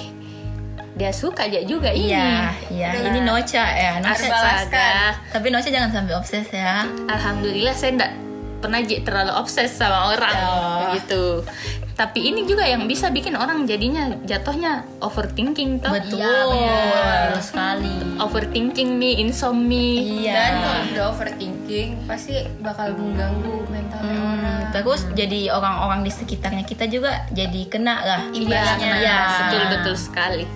dia 0.94 1.12
suka 1.12 1.44
aja 1.44 1.60
juga 1.62 1.88
ini. 1.88 2.10
Iya, 2.10 2.50
iya. 2.68 2.90
Ini 3.04 3.20
Nocha 3.22 3.62
ya. 3.62 3.92
Nocha. 3.98 4.18
Terbalaskan. 4.18 5.10
Tapi 5.30 5.46
Nocha 5.48 5.68
jangan 5.68 5.90
sampai 5.92 6.12
obses 6.12 6.48
ya. 6.48 6.88
Alhamdulillah 7.06 7.70
saya 7.70 7.94
enggak 7.94 8.12
pernah 8.58 8.80
j- 8.80 8.98
terlalu 9.00 9.30
obses 9.32 9.70
sama 9.70 10.10
orang 10.10 10.34
Oh. 10.40 10.76
begitu. 10.84 11.46
Tapi 11.98 12.20
ini 12.24 12.46
juga 12.46 12.62
yang 12.62 12.86
bisa 12.86 13.10
bikin 13.10 13.34
orang 13.34 13.66
jadinya 13.66 14.06
jatuhnya 14.22 14.86
overthinking 15.00 15.82
toh. 15.82 15.90
Betul. 15.90 16.22
Iya, 16.22 16.78
betul, 17.26 17.42
sekali. 17.42 17.94
Overthinking 18.16 18.90
nih, 18.96 19.14
insomnia. 19.18 19.98
Iya. 19.98 20.32
dan 20.32 20.52
kalau 20.56 20.82
udah 20.88 21.04
overthinking 21.10 21.88
pasti 22.06 22.32
bakal 22.58 22.94
mengganggu 22.94 23.66
mentalnya 23.66 24.14
orang 24.14 24.36
Hmm, 24.38 24.62
Terus 24.70 25.10
jadi 25.12 25.50
orang-orang 25.50 26.00
di 26.00 26.12
sekitarnya 26.12 26.62
kita 26.62 26.86
juga 26.86 27.26
jadi 27.30 27.66
kena 27.66 27.98
lah 27.98 28.20
Iya, 28.26 28.38
imbasnya. 28.38 28.92
iya, 28.94 29.02
Ya. 29.02 29.18
betul 29.42 29.62
betul 29.68 29.94
sekali. 29.98 30.46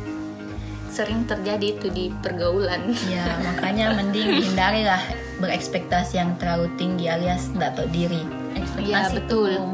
Sering 0.88 1.24
terjadi 1.24 1.66
itu 1.72 1.88
di 1.88 2.12
pergaulan. 2.14 2.92
Ya, 3.08 3.24
makanya 3.42 3.90
mending 3.92 4.38
hindari 4.38 4.84
lah 4.84 5.00
berekspektasi 5.38 6.14
yang 6.14 6.36
terlalu 6.36 6.70
tinggi 6.76 7.08
alias 7.08 7.50
nggak 7.50 7.74
tahu 7.74 7.88
diri. 7.90 8.22
Ekspektasi 8.52 8.86
Iya, 8.86 9.16
betul. 9.16 9.50
tuh 9.50 9.64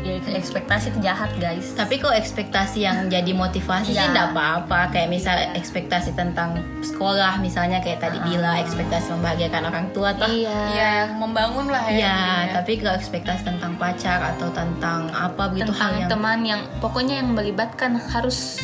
men- 0.00 0.22
ya, 0.22 0.34
ekspektasi 0.34 0.90
itu 0.90 0.98
jahat, 1.00 1.30
guys. 1.36 1.72
Tapi 1.72 1.96
kok 1.96 2.10
ekspektasi 2.10 2.78
yang 2.80 3.06
jadi 3.06 3.30
motivasi 3.30 3.90
sih 3.90 3.98
Iya. 3.98 4.10
nggak 4.10 4.28
apa-apa. 4.32 4.80
Kayak 4.90 5.08
misal 5.08 5.36
ekspektasi 5.54 6.12
tentang 6.12 6.54
sekolah 6.80 7.36
misalnya 7.38 7.78
kayak 7.78 8.00
tadi 8.00 8.18
bila 8.20 8.58
ekspektasi 8.58 9.12
membahagiakan 9.12 9.62
orang 9.66 9.86
tua 9.90 10.10
toh. 10.12 10.26
Iya. 10.26 10.58
Iya, 10.70 10.92
membangun 11.14 11.68
lah 11.68 11.84
ya. 11.86 11.92
Iya, 11.92 12.16
jadinya. 12.16 12.52
tapi 12.56 12.72
kalau 12.76 12.94
ekspektasi 12.94 13.42
tentang 13.44 13.72
pacar 13.76 14.18
atau 14.26 14.48
tentang 14.50 15.00
apa 15.10 15.42
begitu 15.48 15.70
tentang 15.70 15.80
hal 15.82 15.92
yang 15.98 16.10
teman 16.10 16.38
yang 16.42 16.60
pokoknya 16.80 17.14
yang 17.20 17.30
melibatkan 17.30 17.96
harus 17.96 18.58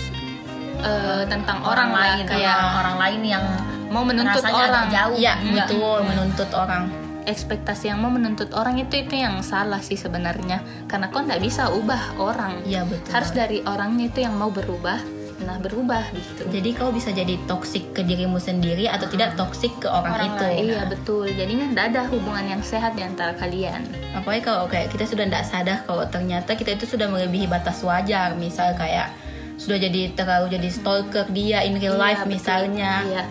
eh, 0.76 1.24
tentang 1.24 1.64
orang, 1.64 1.88
lah 1.88 2.20
lain, 2.20 2.28
kayak 2.28 2.52
orang 2.76 2.96
lain 3.00 3.20
yang 3.24 3.44
mau 3.88 4.04
menuntut 4.04 4.44
orang 4.44 4.92
jauh. 4.92 5.16
Iya, 5.16 5.34
Iya. 5.40 5.64
betul 5.64 5.98
menuntut 6.04 6.50
orang. 6.52 7.05
Ekspektasi 7.26 7.86
yang 7.86 7.98
mau 7.98 8.08
menuntut 8.08 8.50
orang 8.50 8.78
itu 8.78 8.96
itu 8.98 9.14
yang 9.14 9.42
salah 9.42 9.78
sih 9.78 9.94
sebenarnya 9.94 10.58
karena 10.86 11.06
kau 11.06 11.20
nggak 11.20 11.38
bisa 11.38 11.68
ubah 11.68 12.16
orang 12.16 12.62
Iya, 12.62 12.82
betul. 12.82 13.10
harus 13.10 13.30
dari 13.30 13.60
orangnya 13.62 14.06
itu 14.06 14.22
yang 14.22 14.34
mau 14.34 14.48
berubah 14.48 15.02
nah 15.36 15.58
berubah 15.58 16.00
gitu 16.10 16.48
Jadi 16.48 16.72
kau 16.72 16.88
bisa 16.88 17.12
jadi 17.12 17.36
toksik 17.44 17.92
ke 17.92 18.00
dirimu 18.00 18.40
sendiri 18.40 18.88
atau 18.88 19.04
tidak 19.04 19.36
toksik 19.36 19.68
ke 19.76 19.84
orang, 19.84 20.16
Orang 20.16 20.28
itu. 20.32 20.44
lain. 20.46 20.64
iya 20.64 20.82
betul 20.82 21.28
jadinya 21.28 21.66
nggak 21.68 21.86
ada 21.90 22.02
hubungan 22.08 22.46
yang 22.48 22.62
sehat 22.62 22.94
di 22.94 23.04
antara 23.04 23.34
kalian 23.34 23.84
Apalagi 24.14 24.42
kalau 24.42 24.64
kayak 24.64 24.88
kita 24.88 25.04
sudah 25.04 25.28
tidak 25.28 25.44
sadar 25.44 25.78
kalau 25.82 26.06
ternyata 26.06 26.56
kita 26.56 26.72
itu 26.72 26.88
sudah 26.88 27.04
melebihi 27.06 27.44
batas 27.44 27.84
wajar. 27.84 28.32
Misal 28.32 28.72
kayak 28.72 29.12
sudah 29.56 29.76
jadi 29.76 30.08
terlalu 30.12 30.56
jadi 30.56 30.68
stalker 30.70 31.28
dia 31.28 31.60
in 31.60 31.76
real 31.76 31.94
Iya, 31.94 32.00
life 32.00 32.22
betul. 32.22 32.32
misalnya. 32.32 32.92
iya 33.04 33.24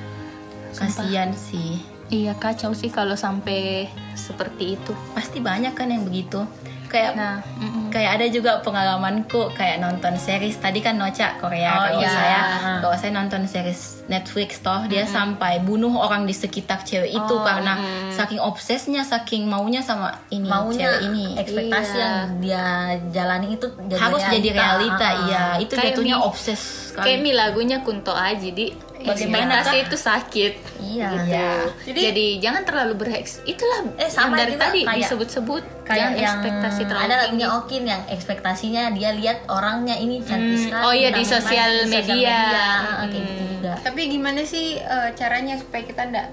Kasihan 0.71 1.33
sih. 1.33 1.81
Iya 2.07 2.33
kacau 2.33 2.71
sih 2.71 2.89
kalau 2.89 3.17
sampai 3.17 3.89
seperti 4.13 4.77
itu 4.77 4.93
Pasti 5.11 5.41
banyak 5.41 5.73
kan 5.73 5.89
yang 5.89 6.05
begitu. 6.05 6.45
Kayak 6.85 7.17
nah 7.17 7.35
mm-mm. 7.57 7.89
kayak 7.89 8.21
ada 8.21 8.25
juga 8.29 8.61
pengalamanku 8.61 9.51
kayak 9.57 9.81
nonton 9.81 10.15
series 10.15 10.55
tadi 10.61 10.79
kan 10.79 10.95
Noca 10.95 11.33
Korea 11.41 11.71
Oh, 11.73 11.81
kalau 11.91 11.99
iya. 11.99 12.13
saya 12.13 12.39
kalau 12.79 12.95
saya 12.95 13.11
nonton 13.11 13.49
series 13.49 14.04
Netflix 14.07 14.59
toh 14.59 14.85
dia 14.85 15.03
sampai 15.03 15.59
bunuh 15.59 15.91
orang 15.91 16.23
di 16.23 16.31
sekitar 16.31 16.81
cewek 16.81 17.09
itu 17.11 17.33
Oh, 17.33 17.41
karena 17.41 17.73
saking 18.09 18.37
obsesnya 18.37 19.01
saking 19.01 19.45
maunya 19.45 19.79
sama 19.79 20.13
ini 20.29 20.45
maunya 20.45 20.93
cewek 20.93 20.99
ini 21.07 21.25
ekspektasi 21.35 21.91
Iya. 21.91 22.05
yang 22.05 22.29
dia 22.37 22.65
jalani 23.11 23.47
itu 23.51 23.67
jadi 23.81 23.99
harus 23.99 24.21
jadi 24.23 24.49
realita 24.51 25.01
Ah, 25.01 25.09
ah. 25.11 25.25
iya 25.25 25.43
itu 25.57 25.73
Kayak 25.73 25.85
jatuhnya 25.91 26.15
Mi- 26.15 26.23
obses 26.23 26.61
kayak 26.91 27.01
sekali 27.11 27.17
mi 27.19 27.31
lagunya 27.31 27.77
Kunto 27.79 28.11
Aji 28.11 28.51
di 28.51 28.67
Bagaimana, 28.97 29.61
ekspektasi 29.61 29.69
Kak? 29.71 29.85
itu 29.85 29.97
sakit 29.99 30.53
Iya. 30.77 31.09
Iya. 31.19 31.49
Jadi, 31.83 31.99
jadi 32.03 32.25
jangan 32.39 32.63
terlalu 32.63 32.93
bereks 32.95 33.43
itulah 33.43 33.85
Eh, 33.95 34.07
sama 34.07 34.33
yang 34.33 34.39
dari 34.39 34.53
tadi 34.55 34.79
kayak- 34.81 34.97
disebut-sebut 35.03 35.63
kayak 35.83 35.93
jangan 35.93 36.13
yang 36.15 36.23
ekspektasi 36.33 36.81
terlalu 36.83 36.99
ada 36.99 37.09
tinggi. 37.11 37.21
lagunya 37.21 37.47
Okin 37.55 37.83
yang 37.85 38.01
ekspektasinya 38.07 38.83
dia 38.91 39.09
lihat 39.11 39.37
orangnya 39.45 39.95
ini 39.95 40.19
cantik 40.19 40.41
Hmm, 40.51 40.63
sekali 40.63 40.83
oh 40.83 40.93
iya, 40.95 41.09
di 41.11 41.23
sosial 41.23 41.71
di 41.83 41.91
sosial 41.91 42.17
media. 42.17 42.39
Ah, 42.39 43.03
kayak 43.03 43.13
Hmm. 43.13 43.29
gitu 43.29 43.43
juga 43.51 43.73
Tapi 43.95 44.11
gimana 44.11 44.43
sih 44.43 44.75
eh, 44.75 45.09
caranya 45.15 45.55
supaya 45.55 45.87
kita 45.87 46.03
ndak 46.11 46.27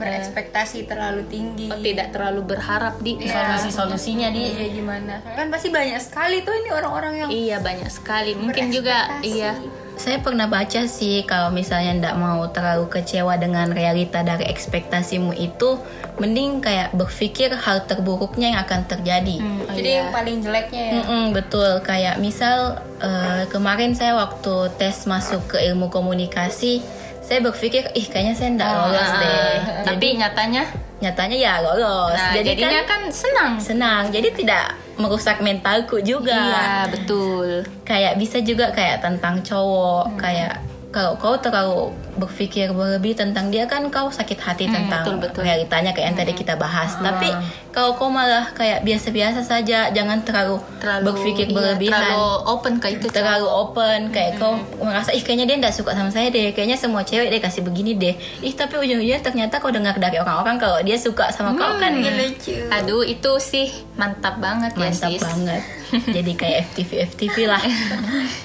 berekspektasi 0.00 0.88
terlalu 0.88 1.28
tinggi? 1.28 1.68
Oh, 1.68 1.76
tidak 1.76 2.08
terlalu 2.08 2.56
berharap 2.56 2.96
di 3.04 3.20
Iya. 3.20 3.52
solusi-solusinya 3.52 4.32
di 4.32 4.48
Iya 4.48 4.66
gimana? 4.72 5.20
Kan 5.36 5.52
pasti 5.52 5.68
banyak 5.68 6.00
sekali 6.00 6.40
tuh 6.40 6.56
ini 6.56 6.72
orang-orang 6.72 7.12
yang 7.20 7.28
Iya 7.28 7.60
banyak 7.60 7.90
sekali. 7.92 8.32
Mungkin 8.32 8.72
juga 8.72 9.20
iya 9.20 9.60
saya 10.00 10.16
pernah 10.18 10.48
baca 10.48 10.88
sih 10.88 11.20
kalau 11.22 11.52
misalnya 11.52 11.92
ndak 12.00 12.16
mau 12.16 12.40
terlalu 12.48 12.88
kecewa 12.88 13.36
dengan 13.36 13.68
realita 13.68 14.24
dari 14.24 14.48
ekspektasimu 14.48 15.36
itu 15.36 15.76
mending 16.16 16.58
kayak 16.58 16.92
berpikir 16.92 17.52
hal 17.54 17.84
terburuknya 17.84 18.56
yang 18.56 18.60
akan 18.60 18.80
terjadi. 18.86 19.36
Hmm, 19.38 19.60
oh 19.62 19.76
Jadi 19.76 19.88
iya. 19.90 19.98
yang 20.00 20.08
paling 20.08 20.36
jeleknya 20.40 20.82
ya. 20.82 20.92
Mm-mm, 20.96 21.24
betul 21.30 21.70
kayak 21.80 22.16
misal 22.16 22.56
eh, 22.96 23.44
kemarin 23.46 23.92
saya 23.92 24.16
waktu 24.16 24.72
tes 24.74 25.04
masuk 25.04 25.44
ke 25.46 25.60
ilmu 25.62 25.92
komunikasi 25.92 26.80
saya 27.20 27.44
berpikir 27.44 27.92
ih 27.92 28.06
kayaknya 28.08 28.34
saya 28.34 28.48
ndak 28.56 28.70
lolos 28.72 29.04
Ah, 29.06 29.20
deh. 29.20 29.54
Tapi 29.84 30.06
nyatanya, 30.16 30.64
Nyatanya 30.98 31.36
ya 31.36 31.54
lolos. 31.60 32.12
nah, 32.12 32.32
Jadi 32.34 32.56
jadinya 32.56 32.82
kan 32.82 33.04
kan, 33.06 33.12
senang. 33.12 33.52
senang. 33.56 34.02
Jadi 34.08 34.28
tidak 34.34 34.79
merusak 35.00 35.40
mentalku 35.40 35.98
juga. 36.00 36.36
Iya, 36.36 36.72
betul. 36.88 37.64
kayak 37.82 38.14
bisa 38.16 38.38
juga 38.38 38.70
kayak 38.70 39.02
tentang 39.02 39.42
cowok 39.42 40.14
Hmm. 40.14 40.18
kayak 40.20 40.54
kalau 40.90 41.14
kau 41.14 41.38
terlalu 41.38 41.94
berpikir 42.16 42.66
berlebih 42.68 43.14
tentang 43.14 43.46
dia 43.46 43.62
kan 43.64 43.86
kau 43.88 44.10
sakit 44.10 44.34
hati 44.36 44.66
Hmm, 44.66 44.74
tentang 44.76 45.06
betul, 45.06 45.16
betul. 45.22 45.42
realitanya 45.42 45.90
kayak 45.90 46.06
yang 46.06 46.18
tadi 46.18 46.32
kita 46.32 46.54
bahas. 46.54 46.92
Tapi 46.96 47.30
kalau 47.70 47.94
kau 47.94 48.10
malah 48.10 48.50
kayak 48.50 48.82
biasa-biasa 48.82 49.40
saja 49.40 49.86
jangan 49.88 50.18
terlalu, 50.20 50.58
Terlalu 50.76 51.04
berpikir 51.06 51.46
iya, 51.46 51.54
berlebihan. 51.54 51.94
terlalu 51.94 52.26
open 52.44 52.74
ke 52.76 52.88
itu. 52.92 53.06
terlalu 53.08 53.46
cowok. 53.46 53.62
open 53.64 53.98
kayak 54.10 54.32
kau 54.36 54.52
merasa 54.80 55.10
ih 55.10 55.22
kayaknya 55.22 55.46
dia 55.46 55.56
nggak 55.60 55.74
suka 55.74 55.90
sama 55.92 56.10
saya 56.10 56.26
deh 56.28 56.50
kayaknya 56.50 56.74
semua 56.74 57.00
cewek 57.00 57.30
deh 57.30 57.38
kasih 57.38 57.62
begini 57.62 57.94
deh. 57.94 58.14
Ih 58.42 58.52
tapi 58.52 58.74
ujung-ujungnya 58.76 59.22
ternyata 59.22 59.62
kau 59.62 59.70
dengar 59.70 59.94
dari 59.94 60.18
orang-orang 60.18 60.58
kalau 60.58 60.82
dia 60.82 60.98
suka 60.98 61.30
sama 61.30 61.54
kau 61.54 61.78
kan 61.78 61.94
lucu. 61.94 62.66
Aduh, 62.68 63.02
itu 63.02 63.30
sih 63.38 63.70
mantap 63.94 64.36
banget 64.38 64.74
ya, 64.74 64.90
mantap 64.90 65.14
banget 65.22 65.62
jadi 66.16 66.32
kayak 66.38 66.58
FTV 66.72 66.90
FTV 67.14 67.36
lah 67.50 67.62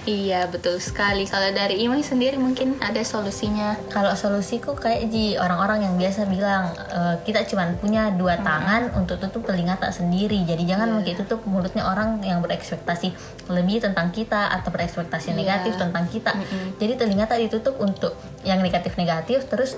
Iya, 0.06 0.46
betul 0.54 0.78
sekali. 0.78 1.26
Kalau 1.26 1.50
dari 1.50 1.82
Imai 1.82 2.06
sendiri 2.06 2.38
mungkin 2.38 2.78
ada 2.78 3.02
solusinya. 3.02 3.74
Kalau 3.90 4.14
solusiku 4.14 4.78
kayak 4.78 5.10
di 5.10 5.34
orang-orang 5.34 5.90
yang 5.90 5.98
biasa 5.98 6.30
bilang 6.30 6.70
e, 6.78 7.26
kita 7.26 7.42
cuma 7.50 7.74
punya 7.82 8.14
dua 8.14 8.38
tangan 8.38 8.94
untuk 8.94 9.18
tutup 9.18 9.50
telinga 9.50 9.82
tak 9.82 9.98
sendiri. 9.98 10.46
Jadi 10.46 10.62
jangan 10.70 11.02
yeah. 11.02 11.18
tutup 11.18 11.42
mulutnya 11.50 11.90
orang 11.90 12.22
yang 12.22 12.38
berekspektasi 12.46 13.18
lebih 13.50 13.82
tentang 13.82 14.14
kita 14.14 14.54
atau 14.54 14.70
berekspektasi 14.70 15.34
negatif 15.34 15.74
tentang 15.74 16.06
kita. 16.06 16.38
Jadi 16.78 16.94
telinga 17.02 17.26
tak 17.26 17.42
ditutup 17.42 17.82
untuk 17.82 18.14
yang 18.46 18.62
negatif-negatif 18.62 19.50
terus 19.50 19.74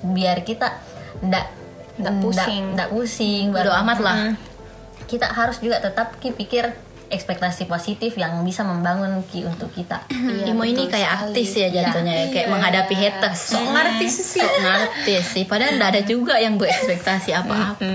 biar 0.00 0.40
kita 0.40 0.72
ndak 1.20 1.52
Ndak 1.96 2.12
pusing. 2.20 2.64
ndak 2.76 2.88
pusing. 2.92 3.44
Bodo 3.52 3.72
baru- 3.72 3.80
amat 3.84 3.98
lah. 4.00 4.16
Mm-mm. 4.16 4.36
Kita 5.08 5.32
harus 5.32 5.60
juga 5.60 5.80
tetap 5.80 6.16
ki 6.20 6.32
pikir 6.32 6.72
ekspektasi 7.08 7.70
positif 7.70 8.14
yang 8.18 8.42
bisa 8.42 8.66
membangun 8.66 9.22
ki 9.30 9.46
untuk 9.46 9.70
kita. 9.72 10.02
Iya, 10.26 10.52
Imo 10.52 10.66
ini 10.66 10.90
kayak 10.90 11.06
sekali. 11.06 11.32
artis 11.32 11.50
ya 11.54 11.68
jatuhnya 11.70 12.12
ya, 12.12 12.24
kayak 12.34 12.48
menghadapi 12.50 12.94
haters. 12.98 13.40
Sok 13.56 13.66
Ngartis 13.72 14.14
sih. 14.20 14.42
Sok 14.42 14.54
ngartis 14.60 15.24
sih, 15.32 15.44
padahal 15.46 15.78
nggak 15.78 15.90
ada 15.96 16.02
juga 16.02 16.34
yang 16.36 16.58
berekspektasi 16.58 17.30
apa-apa. 17.32 17.78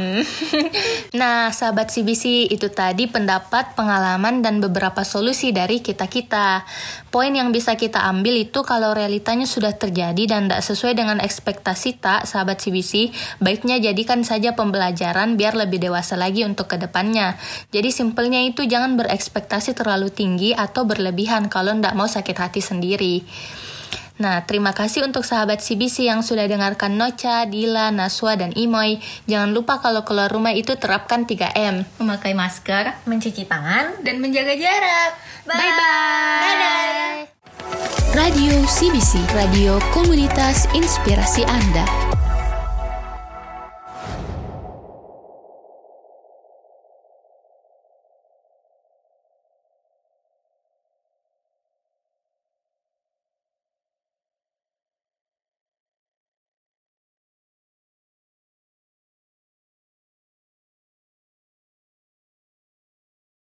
Nah, 1.12 1.52
sahabat 1.52 1.92
CBC, 1.92 2.48
itu 2.50 2.72
tadi 2.72 3.06
pendapat, 3.06 3.76
pengalaman, 3.76 4.40
dan 4.40 4.64
beberapa 4.64 5.04
solusi 5.04 5.52
dari 5.52 5.84
kita-kita. 5.84 6.64
Poin 7.12 7.28
yang 7.28 7.52
bisa 7.52 7.76
kita 7.76 8.08
ambil 8.08 8.40
itu 8.40 8.64
kalau 8.64 8.96
realitanya 8.96 9.44
sudah 9.44 9.76
terjadi 9.76 10.24
dan 10.32 10.48
tidak 10.48 10.64
sesuai 10.64 10.94
dengan 10.96 11.20
ekspektasi 11.20 12.00
tak, 12.00 12.24
sahabat 12.24 12.64
CBC, 12.64 13.12
baiknya 13.44 13.84
jadikan 13.84 14.24
saja 14.24 14.56
pembelajaran 14.56 15.36
biar 15.36 15.60
lebih 15.60 15.84
dewasa 15.84 16.16
lagi 16.16 16.48
untuk 16.48 16.72
ke 16.72 16.80
depannya. 16.80 17.36
Jadi 17.76 17.92
simpelnya 17.92 18.40
itu 18.40 18.64
jangan 18.64 18.96
berekspektasi 19.12 19.76
terlalu 19.76 20.08
tinggi 20.08 20.56
atau 20.56 20.88
berlebihan 20.88 21.52
kalau 21.52 21.76
tidak 21.76 21.92
mau 22.00 22.08
sakit 22.08 22.38
hati 22.40 22.64
sendiri. 22.64 23.28
Nah, 24.24 24.48
terima 24.48 24.72
kasih 24.72 25.04
untuk 25.04 25.28
sahabat 25.28 25.60
CBC 25.60 26.08
yang 26.08 26.24
sudah 26.24 26.48
dengarkan 26.48 26.96
Nocha, 26.96 27.44
Dila, 27.44 27.92
Naswa, 27.92 28.40
dan 28.40 28.56
Imoy. 28.56 29.04
Jangan 29.28 29.52
lupa 29.52 29.84
kalau 29.84 30.08
keluar 30.08 30.32
rumah 30.32 30.56
itu 30.56 30.78
terapkan 30.80 31.28
3M. 31.28 31.84
Memakai 32.00 32.32
masker, 32.32 33.04
Mencuci 33.04 33.44
tangan 33.50 34.00
Dan 34.00 34.24
menjaga 34.24 34.56
jarak. 34.56 35.12
Bye-bye! 35.44 37.28
Radio 38.16 38.62
CBC, 38.64 39.20
radio 39.36 39.82
komunitas 39.92 40.70
inspirasi 40.72 41.42
Anda. 41.44 42.11